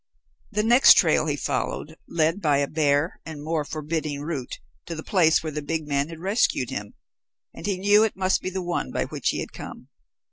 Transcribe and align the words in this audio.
The 0.49 0.63
next 0.63 0.95
trail 0.95 1.27
he 1.27 1.35
followed 1.35 1.95
led 2.07 2.41
by 2.41 2.57
a 2.57 2.67
bare 2.67 3.19
and 3.23 3.43
more 3.43 3.63
forbidding 3.63 4.21
route 4.21 4.57
to 4.87 4.95
the 4.95 5.03
place 5.03 5.43
where 5.43 5.51
the 5.51 5.61
big 5.61 5.87
man 5.87 6.09
had 6.09 6.17
rescued 6.17 6.71
him, 6.71 6.95
and 7.53 7.67
he 7.67 7.77
knew 7.77 8.01
it 8.03 8.15
must 8.17 8.41
be 8.41 8.49
the 8.49 8.63
one 8.63 8.91
by 8.91 9.05
which 9.05 9.29
he 9.29 9.41
had 9.41 9.51
come. 9.53 9.89